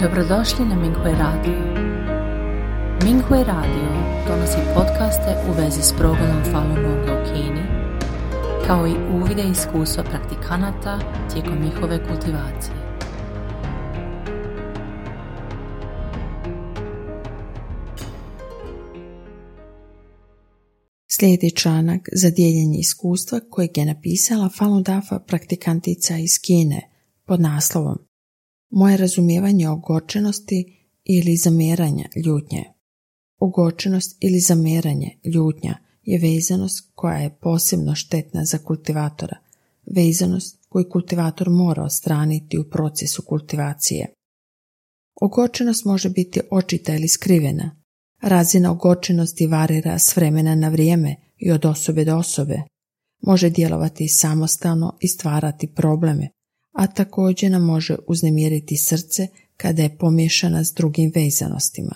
Dobrodošli 0.00 0.64
na 0.64 0.76
Minghui 0.76 1.12
Radio. 1.12 1.58
Minghui 3.04 3.44
Radio 3.44 3.88
donosi 4.28 4.58
podcaste 4.74 5.36
u 5.48 5.52
vezi 5.52 5.82
s 5.82 5.92
progledom 5.98 6.42
Falun 6.52 6.74
Gonga 6.74 7.12
u 7.12 7.24
Kini, 7.24 7.62
kao 8.66 8.86
i 8.86 8.94
uvide 9.14 9.42
iskustva 9.42 10.04
praktikanata 10.04 10.98
tijekom 11.32 11.58
njihove 11.64 11.98
kultivacije. 12.08 12.76
Slijedi 21.06 21.56
članak 21.56 22.08
za 22.12 22.30
dijeljenje 22.30 22.78
iskustva 22.78 23.40
kojeg 23.50 23.78
je 23.78 23.84
napisala 23.84 24.48
Falun 24.58 24.82
Dafa 24.82 25.18
praktikantica 25.18 26.16
iz 26.16 26.38
Kine 26.42 26.90
pod 27.26 27.40
naslovom 27.40 28.13
moje 28.74 28.96
razumijevanje 28.96 29.68
ogorčenosti 29.68 30.88
ili 31.04 31.36
zamjeranja 31.36 32.08
ljutnje. 32.24 32.64
Ogorčenost 33.38 34.16
ili 34.20 34.40
zamjeranje 34.40 35.18
ljutnja 35.34 35.74
je 36.02 36.18
vezanost 36.18 36.92
koja 36.94 37.16
je 37.16 37.36
posebno 37.40 37.94
štetna 37.94 38.44
za 38.44 38.58
kultivatora, 38.58 39.36
vezanost 39.96 40.66
koju 40.68 40.88
kultivator 40.92 41.50
mora 41.50 41.82
ostraniti 41.82 42.58
u 42.58 42.64
procesu 42.70 43.22
kultivacije. 43.22 44.12
Ogorčenost 45.20 45.84
može 45.84 46.10
biti 46.10 46.40
očita 46.50 46.94
ili 46.94 47.08
skrivena. 47.08 47.76
Razina 48.22 48.72
ogorčenosti 48.72 49.46
varira 49.46 49.98
s 49.98 50.16
vremena 50.16 50.54
na 50.54 50.68
vrijeme 50.68 51.16
i 51.36 51.50
od 51.50 51.64
osobe 51.64 52.04
do 52.04 52.16
osobe. 52.16 52.62
Može 53.22 53.50
djelovati 53.50 54.08
samostalno 54.08 54.96
i 55.00 55.08
stvarati 55.08 55.74
probleme, 55.74 56.28
a 56.74 56.86
također 56.86 57.50
nam 57.50 57.64
može 57.64 57.96
uznemiriti 58.06 58.76
srce 58.76 59.26
kada 59.56 59.82
je 59.82 59.96
pomiješana 59.98 60.64
s 60.64 60.72
drugim 60.74 61.12
vezanostima. 61.14 61.94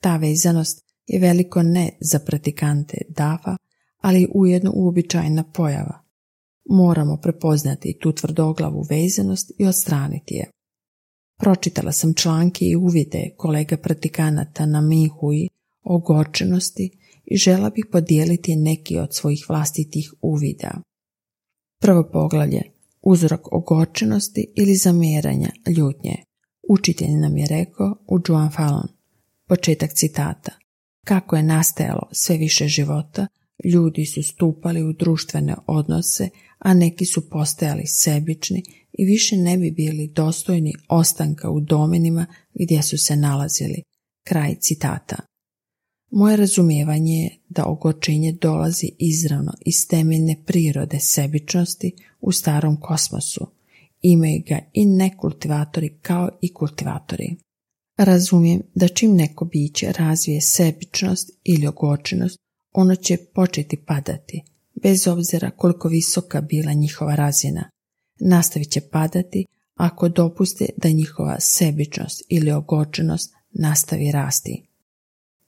Ta 0.00 0.16
vezanost 0.16 0.84
je 1.06 1.20
veliko 1.20 1.62
ne 1.62 1.90
za 2.00 2.18
pratikante 2.18 2.98
dafa, 3.08 3.56
ali 4.00 4.28
ujedno 4.34 4.72
uobičajena 4.74 5.44
pojava. 5.52 6.02
Moramo 6.70 7.16
prepoznati 7.16 7.98
tu 8.00 8.12
tvrdoglavu 8.12 8.86
vezanost 8.90 9.52
i 9.58 9.66
odstraniti 9.66 10.34
je. 10.34 10.50
Pročitala 11.38 11.92
sam 11.92 12.14
članke 12.14 12.64
i 12.64 12.76
uvide 12.76 13.30
kolega 13.36 13.76
pratikanata 13.76 14.66
na 14.66 14.80
Mihui 14.80 15.48
o 15.82 15.98
gorčenosti 15.98 16.90
i 17.24 17.36
žela 17.36 17.70
bih 17.70 17.84
podijeliti 17.92 18.56
neki 18.56 18.98
od 18.98 19.14
svojih 19.14 19.46
vlastitih 19.48 20.14
uvida. 20.20 20.80
Prvo 21.80 22.08
poglavlje 22.12 22.62
uzrok 23.02 23.52
ogorčenosti 23.52 24.52
ili 24.56 24.74
zamjeranja 24.74 25.50
ljutnje. 25.76 26.16
Učitelj 26.68 27.10
nam 27.10 27.36
je 27.36 27.46
rekao 27.46 27.96
u 28.08 28.18
Juan 28.28 28.50
Fallon. 28.50 28.88
Početak 29.48 29.92
citata. 29.94 30.52
Kako 31.04 31.36
je 31.36 31.42
nastajalo 31.42 32.08
sve 32.12 32.36
više 32.36 32.68
života, 32.68 33.26
ljudi 33.64 34.06
su 34.06 34.22
stupali 34.22 34.82
u 34.82 34.92
društvene 34.92 35.54
odnose, 35.66 36.28
a 36.58 36.74
neki 36.74 37.04
su 37.04 37.30
postajali 37.30 37.86
sebični 37.86 38.62
i 38.92 39.04
više 39.04 39.36
ne 39.36 39.58
bi 39.58 39.70
bili 39.70 40.12
dostojni 40.14 40.72
ostanka 40.88 41.50
u 41.50 41.60
domenima 41.60 42.26
gdje 42.54 42.82
su 42.82 42.98
se 42.98 43.16
nalazili. 43.16 43.82
Kraj 44.26 44.54
citata. 44.60 45.31
Moje 46.14 46.36
razumijevanje 46.36 47.12
je 47.12 47.36
da 47.48 47.64
ogorčenje 47.66 48.32
dolazi 48.32 48.90
izravno 48.98 49.52
iz 49.60 49.88
temeljne 49.88 50.36
prirode 50.46 51.00
sebičnosti 51.00 51.92
u 52.20 52.32
starom 52.32 52.80
kosmosu. 52.80 53.46
Imaju 54.02 54.42
ga 54.48 54.58
i 54.72 54.86
nekultivatori 54.86 55.98
kao 56.02 56.28
i 56.40 56.54
kultivatori. 56.54 57.36
Razumijem 57.96 58.62
da 58.74 58.88
čim 58.88 59.14
neko 59.14 59.44
biće 59.44 59.92
razvije 59.92 60.40
sebičnost 60.40 61.30
ili 61.44 61.66
ogorčenost, 61.66 62.38
ono 62.72 62.94
će 62.94 63.16
početi 63.34 63.76
padati, 63.76 64.42
bez 64.82 65.06
obzira 65.06 65.50
koliko 65.50 65.88
visoka 65.88 66.40
bila 66.40 66.72
njihova 66.72 67.14
razina. 67.14 67.70
Nastavit 68.20 68.70
će 68.70 68.80
padati 68.80 69.46
ako 69.74 70.08
dopuste 70.08 70.66
da 70.76 70.88
njihova 70.88 71.40
sebičnost 71.40 72.22
ili 72.28 72.52
ogorčenost 72.52 73.34
nastavi 73.50 74.10
rasti. 74.12 74.71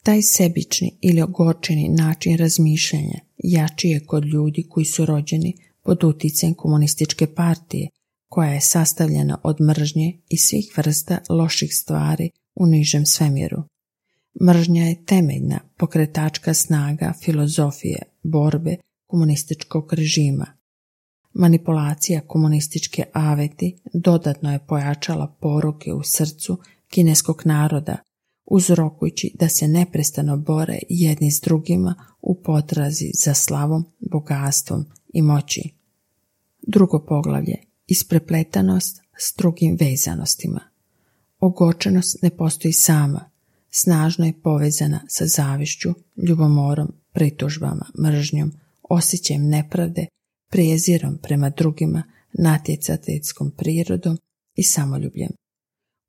Taj 0.05 0.23
sebični 0.23 0.99
ili 1.01 1.23
ogorčeni 1.23 1.89
način 1.89 2.39
razmišljanja 2.39 3.19
jači 3.39 3.89
je 3.89 4.07
kod 4.07 4.25
ljudi 4.25 4.67
koji 4.71 4.85
su 4.85 5.07
rođeni 5.07 5.55
pod 5.83 6.05
utjecajem 6.05 6.55
komunističke 6.55 7.27
partije, 7.27 7.89
koja 8.29 8.51
je 8.51 8.61
sastavljena 8.61 9.39
od 9.43 9.61
mržnje 9.61 10.19
i 10.29 10.37
svih 10.37 10.73
vrsta 10.77 11.19
loših 11.29 11.75
stvari 11.75 12.31
u 12.55 12.67
nižem 12.67 13.07
svemiru. 13.07 13.63
Mržnja 14.43 14.85
je 14.85 15.05
temeljna 15.05 15.61
pokretačka 15.77 16.55
snaga 16.55 17.13
filozofije 17.23 18.03
borbe 18.23 18.77
komunističkog 19.07 19.93
režima. 19.93 20.47
Manipulacija 21.33 22.21
komunističke 22.21 23.05
aveti 23.13 23.77
dodatno 23.93 24.53
je 24.53 24.67
pojačala 24.69 25.37
poruke 25.41 25.93
u 25.93 26.03
srcu 26.03 26.59
kineskog 26.89 27.43
naroda 27.45 27.97
uzrokujući 28.47 29.33
da 29.41 29.49
se 29.49 29.69
neprestano 29.69 30.37
bore 30.37 30.79
jedni 30.89 31.31
s 31.31 31.41
drugima 31.41 31.95
u 32.23 32.43
potrazi 32.43 33.11
za 33.25 33.35
slavom, 33.35 33.85
bogatstvom 34.01 34.85
i 35.13 35.23
moći. 35.23 35.71
Drugo 36.63 37.05
poglavlje, 37.09 37.57
isprepletanost 37.87 39.01
s 39.19 39.35
drugim 39.37 39.77
vezanostima. 39.81 40.61
Ogočenost 41.41 42.23
ne 42.23 42.31
postoji 42.31 42.73
sama, 42.73 43.31
snažno 43.71 44.27
je 44.27 44.41
povezana 44.43 45.01
sa 45.09 45.27
zavišću, 45.27 45.95
ljubomorom, 46.17 46.89
pritužbama, 47.13 47.87
mržnjom, 48.03 48.53
osjećajem 48.83 49.49
nepravde, 49.49 50.07
prijezirom 50.51 51.19
prema 51.23 51.51
drugima, 51.51 52.03
natjecateljskom 52.33 53.51
prirodom 53.57 54.19
i 54.55 54.63
samoljubljem. 54.63 55.31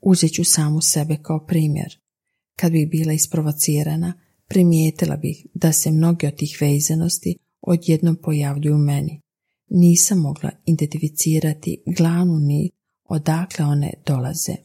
Uzet 0.02 0.34
ću 0.34 0.44
samu 0.44 0.82
sebe 0.82 1.18
kao 1.22 1.46
primjer. 1.46 2.05
Kad 2.56 2.72
bih 2.72 2.90
bila 2.90 3.14
isprovocirana, 3.14 4.14
primijetila 4.48 5.16
bih 5.16 5.46
da 5.54 5.72
se 5.72 5.92
mnoge 5.92 6.28
od 6.28 6.36
tih 6.36 6.58
vezanosti 6.62 7.38
odjednom 7.62 8.16
pojavljuju 8.16 8.76
u 8.76 8.78
meni. 8.78 9.22
Nisam 9.70 10.20
mogla 10.20 10.52
identificirati 10.66 11.84
glavnu 11.98 12.40
nit 12.40 12.74
odakle 13.04 13.66
one 13.66 13.94
dolaze. 14.06 14.56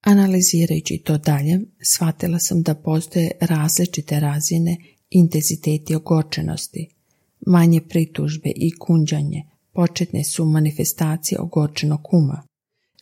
Analizirajući 0.00 1.02
to 1.04 1.18
dalje, 1.18 1.60
shvatila 1.82 2.38
sam 2.38 2.62
da 2.62 2.74
postoje 2.74 3.30
različite 3.40 4.20
razine 4.20 4.76
intenziteti 5.10 5.94
ogorčenosti. 5.94 6.88
Manje 7.46 7.80
pritužbe 7.88 8.52
i 8.56 8.70
kunđanje 8.78 9.42
početne 9.72 10.24
su 10.24 10.44
manifestacije 10.44 11.40
ogorčenog 11.40 12.00
uma. 12.12 12.42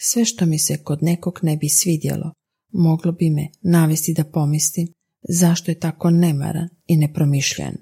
Sve 0.00 0.24
što 0.24 0.46
mi 0.46 0.58
se 0.58 0.76
kod 0.76 1.02
nekog 1.02 1.38
ne 1.42 1.56
bi 1.56 1.68
svidjelo, 1.68 2.32
moglo 2.72 3.12
bi 3.12 3.31
me 3.31 3.48
navesti 3.62 4.14
da 4.14 4.25
pomislim 4.25 4.88
zašto 5.28 5.70
je 5.70 5.78
tako 5.78 6.10
nemaran 6.10 6.69
i 6.86 6.97
nepromišljen. 6.97 7.76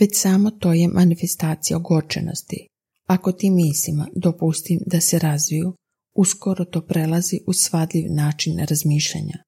Već 0.00 0.10
samo 0.20 0.50
to 0.50 0.72
je 0.72 0.88
manifestacija 0.88 1.76
ogorčenosti. 1.76 2.66
Ako 3.06 3.32
ti 3.32 3.50
mislima 3.50 4.08
dopustim 4.16 4.80
da 4.86 5.00
se 5.00 5.18
razviju, 5.18 5.74
uskoro 6.14 6.64
to 6.64 6.80
prelazi 6.80 7.40
u 7.46 7.52
svadljiv 7.52 8.12
način 8.12 8.58
razmišljanja. 8.58 9.38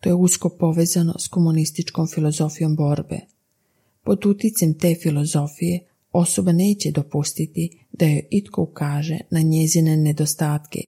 To 0.00 0.08
je 0.08 0.14
usko 0.14 0.56
povezano 0.58 1.14
s 1.18 1.28
komunističkom 1.28 2.06
filozofijom 2.06 2.76
borbe. 2.76 3.20
Pod 4.04 4.26
uticem 4.26 4.78
te 4.78 4.94
filozofije 5.02 5.86
osoba 6.12 6.52
neće 6.52 6.90
dopustiti 6.90 7.86
da 7.92 8.06
joj 8.06 8.26
itko 8.30 8.62
ukaže 8.62 9.18
na 9.30 9.40
njezine 9.40 9.96
nedostatke 9.96 10.80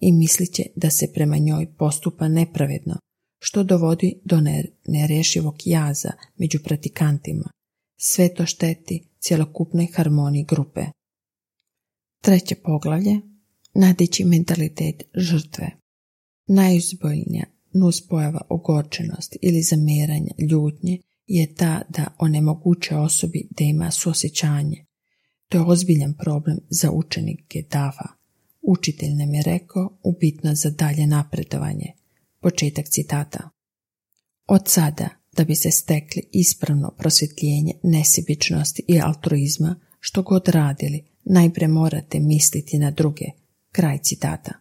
i 0.00 0.12
mislit 0.12 0.52
će 0.52 0.62
da 0.76 0.90
se 0.90 1.12
prema 1.14 1.38
njoj 1.38 1.74
postupa 1.78 2.28
nepravedno, 2.28 2.96
što 3.38 3.62
dovodi 3.62 4.20
do 4.24 4.40
nerešivog 4.86 5.56
jaza 5.64 6.10
među 6.36 6.58
pratikantima. 6.64 7.50
Sve 7.96 8.34
to 8.34 8.46
šteti 8.46 9.08
cjelokupnoj 9.20 9.86
harmoniji 9.94 10.44
grupe. 10.44 10.84
Treće 12.22 12.54
poglavlje 12.54 13.20
Nadići 13.74 14.24
mentalitet 14.24 15.02
žrtve. 15.14 15.70
Najuzboljnija 16.46 17.44
nuspojava 17.72 18.40
ogorčenost 18.48 19.36
ili 19.42 19.62
zamjeranja 19.62 20.34
ljutnje 20.50 20.98
je 21.26 21.54
ta 21.54 21.82
da 21.88 22.14
onemoguće 22.18 22.96
osobi 22.96 23.48
da 23.50 23.64
ima 23.64 23.90
suosjećanje. 23.90 24.84
To 25.48 25.58
je 25.58 25.64
ozbiljan 25.64 26.14
problem 26.14 26.58
za 26.70 26.90
učenike 26.90 27.64
DAVA. 27.70 28.19
Učitelj 28.62 29.14
nam 29.14 29.34
je 29.34 29.42
rekao 29.42 29.98
upitno 30.02 30.54
za 30.54 30.70
dalje 30.70 31.06
napredovanje. 31.06 31.92
Početak 32.40 32.88
citata. 32.88 33.50
Od 34.46 34.68
sada, 34.68 35.08
da 35.32 35.44
bi 35.44 35.54
se 35.54 35.70
stekli 35.70 36.22
ispravno 36.32 36.94
prosvjetljenje 36.98 37.72
nesebičnosti 37.82 38.84
i 38.88 39.00
altruizma, 39.00 39.80
što 40.00 40.22
god 40.22 40.48
radili, 40.48 41.04
najprije 41.24 41.68
morate 41.68 42.20
misliti 42.20 42.78
na 42.78 42.90
druge. 42.90 43.24
Kraj 43.72 43.98
citata. 43.98 44.52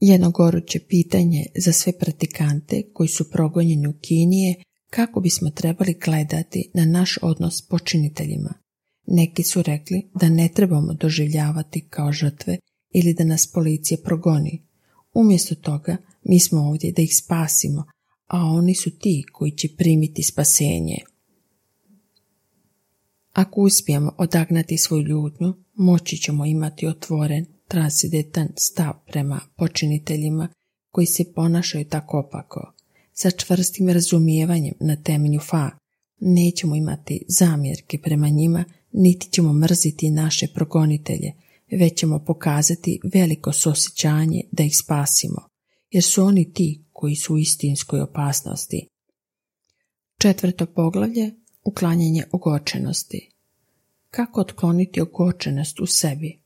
Jedno 0.00 0.30
goruće 0.30 0.80
pitanje 0.88 1.46
za 1.56 1.72
sve 1.72 1.98
praktikante 1.98 2.82
koji 2.92 3.08
su 3.08 3.30
progonjeni 3.30 3.88
u 3.88 3.94
Kini 4.00 4.42
je 4.42 4.62
kako 4.90 5.20
bismo 5.20 5.50
trebali 5.50 5.98
gledati 6.04 6.70
na 6.74 6.84
naš 6.84 7.18
odnos 7.22 7.58
s 7.58 7.68
počiniteljima. 7.68 8.61
Neki 9.14 9.42
su 9.42 9.62
rekli 9.62 10.10
da 10.14 10.28
ne 10.28 10.48
trebamo 10.54 10.94
doživljavati 10.94 11.80
kao 11.80 12.12
žrtve 12.12 12.58
ili 12.90 13.14
da 13.14 13.24
nas 13.24 13.46
policija 13.46 13.98
progoni. 14.04 14.62
Umjesto 15.14 15.54
toga 15.54 15.96
mi 16.24 16.40
smo 16.40 16.60
ovdje 16.60 16.92
da 16.92 17.02
ih 17.02 17.16
spasimo, 17.16 17.84
a 18.26 18.44
oni 18.44 18.74
su 18.74 18.98
ti 18.98 19.24
koji 19.32 19.50
će 19.50 19.68
primiti 19.76 20.22
spasenje. 20.22 20.96
Ako 23.32 23.60
uspijemo 23.60 24.12
odagnati 24.18 24.78
svoju 24.78 25.02
ljudnju, 25.02 25.54
moći 25.74 26.16
ćemo 26.16 26.44
imati 26.44 26.86
otvoren, 26.86 27.46
transcendentan 27.68 28.48
stav 28.56 28.92
prema 29.06 29.40
počiniteljima 29.56 30.48
koji 30.90 31.06
se 31.06 31.32
ponašaju 31.34 31.84
tako 31.88 32.18
opako. 32.18 32.72
Sa 33.12 33.30
čvrstim 33.30 33.88
razumijevanjem 33.88 34.74
na 34.80 34.96
temelju 34.96 35.40
fa, 35.40 35.70
nećemo 36.20 36.76
imati 36.76 37.24
zamjerke 37.28 37.98
prema 37.98 38.28
njima, 38.28 38.64
niti 38.92 39.28
ćemo 39.30 39.52
mrziti 39.52 40.10
naše 40.10 40.46
progonitelje, 40.54 41.32
već 41.70 41.98
ćemo 41.98 42.24
pokazati 42.26 43.00
veliko 43.14 43.52
sosjećanje 43.52 44.42
da 44.52 44.62
ih 44.62 44.76
spasimo, 44.76 45.48
jer 45.90 46.04
su 46.04 46.24
oni 46.24 46.52
ti 46.52 46.84
koji 46.92 47.16
su 47.16 47.34
u 47.34 47.38
istinskoj 47.38 48.00
opasnosti. 48.00 48.88
Četvrto 50.18 50.66
poglavlje 50.66 51.30
uklanjanje 51.64 52.24
ogočenosti. 52.32 53.30
Kako 54.10 54.40
otkloniti 54.40 55.00
ogočenost 55.00 55.80
u 55.80 55.86
sebi? 55.86 56.42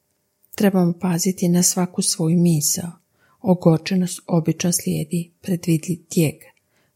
Trebamo 0.55 0.93
paziti 1.01 1.49
na 1.49 1.63
svaku 1.63 2.03
svoju 2.03 2.39
misao. 2.39 2.93
Ogočenost 3.41 4.21
obično 4.27 4.73
slijedi 4.73 5.33
predvidljiv 5.41 5.99
tijek. 6.09 6.45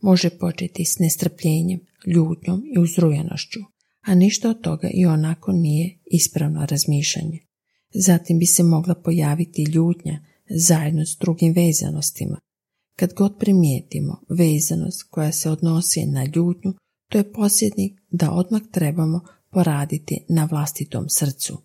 Može 0.01 0.31
početi 0.31 0.85
s 0.85 0.99
nestrpljenjem, 0.99 1.81
ljutnjom 2.07 2.63
i 2.77 2.79
uzrujenošću, 2.79 3.61
a 4.01 4.15
ništa 4.15 4.51
od 4.51 4.61
toga 4.61 4.89
i 4.95 5.07
onako 5.07 5.53
nije 5.53 5.99
ispravno 6.11 6.67
razmišljanje. 6.67 7.39
Zatim 7.95 8.39
bi 8.39 8.47
se 8.47 8.63
mogla 8.63 8.95
pojaviti 8.95 9.63
ljutnja 9.63 10.25
zajedno 10.51 11.07
s 11.07 11.17
drugim 11.21 11.53
vezanostima. 11.53 12.41
Kad 12.97 13.15
god 13.15 13.39
primijetimo 13.39 14.21
vezanost 14.29 15.03
koja 15.11 15.33
se 15.33 15.51
odnosi 15.51 16.07
na 16.07 16.25
ljutnju, 16.25 16.75
to 17.09 17.19
je 17.19 17.33
posljednik 17.33 18.01
da 18.11 18.33
odmah 18.33 18.63
trebamo 18.73 19.21
poraditi 19.51 20.25
na 20.29 20.49
vlastitom 20.51 21.09
srcu. 21.09 21.59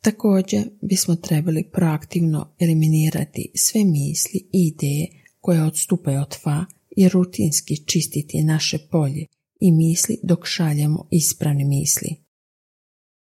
Također 0.00 0.70
bismo 0.82 1.16
trebali 1.16 1.70
proaktivno 1.72 2.54
eliminirati 2.58 3.52
sve 3.54 3.84
misli 3.84 4.48
i 4.52 4.72
ideje 4.74 5.08
koje 5.40 5.62
odstupaju 5.62 6.20
od 6.20 6.36
fa 6.42 6.64
i 6.96 7.08
rutinski 7.08 7.86
čistiti 7.86 8.42
naše 8.44 8.78
polje 8.90 9.26
i 9.60 9.72
misli 9.72 10.18
dok 10.22 10.46
šaljemo 10.46 11.08
ispravne 11.10 11.64
misli. 11.64 12.16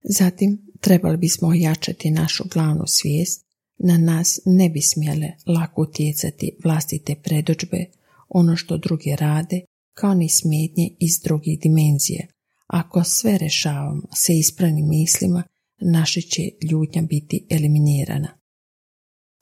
Zatim 0.04 0.72
trebali 0.82 1.18
bismo 1.18 1.48
ojačati 1.48 2.12
našu 2.12 2.44
glavnu 2.54 2.84
svijest, 2.88 3.46
na 3.78 3.98
nas 3.98 4.40
ne 4.46 4.70
bi 4.70 4.82
smjele 4.82 5.32
lako 5.46 5.82
utjecati 5.82 6.58
vlastite 6.64 7.16
predođbe, 7.24 7.86
ono 8.30 8.56
što 8.56 8.78
drugi 8.78 9.16
rade, 9.16 9.62
kao 9.94 10.14
ni 10.14 10.30
smetnje 10.30 10.90
iz 11.00 11.20
drugih 11.24 11.60
dimenzije. 11.60 12.28
Ako 12.68 13.04
sve 13.04 13.38
rešavamo 13.38 14.02
sa 14.14 14.34
ispravnim 14.34 14.90
mislima, 14.90 15.44
naša 15.80 16.22
će 16.22 16.42
ljutnja 16.72 17.02
biti 17.02 17.48
eliminirana. 17.50 18.38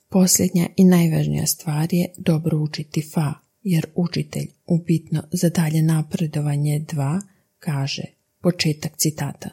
Posljednja 0.10 0.68
i 0.78 0.84
najvažnija 0.84 1.46
stvar 1.46 1.94
je 1.94 2.14
dobro 2.18 2.58
učiti 2.58 3.02
fa, 3.14 3.34
jer 3.64 3.86
učitelj 3.96 4.48
upitno 4.68 5.24
za 5.32 5.50
dalje 5.50 5.82
napredovanje 5.82 6.80
dva 6.80 7.22
kaže 7.60 8.04
početak 8.42 8.92
citata. 8.98 9.50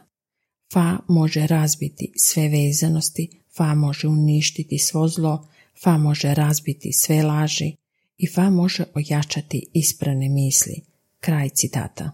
Fa 0.73 0.99
može 1.09 1.47
razbiti 1.47 2.12
sve 2.17 2.49
vezanosti, 2.49 3.41
fa 3.57 3.75
može 3.75 4.09
uništiti 4.09 4.79
svo 4.79 5.09
zlo, 5.09 5.49
fa 5.83 5.99
može 5.99 6.35
razbiti 6.35 6.93
sve 6.93 7.23
laži 7.23 7.77
i 8.19 8.27
fa 8.27 8.51
može 8.51 8.85
ojačati 8.95 9.67
ispravne 9.73 10.29
misli. 10.29 10.81
Kraj 11.21 11.49
citata. 11.49 12.11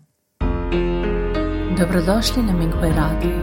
Dobrodošli 1.78 2.42
na 2.42 2.52
Minghui 2.52 2.90
Radio. 2.90 3.36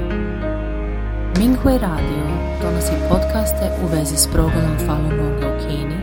Minghui 1.40 1.78
Radio 1.78 2.24
donosi 2.62 2.92
podcaste 3.10 3.66
u 3.84 3.88
vezi 3.88 4.16
s 4.18 4.28
progledom 4.34 4.78
Falun 4.86 5.10
Gonga 5.10 5.48
u 5.56 5.60
Kini, 5.68 6.03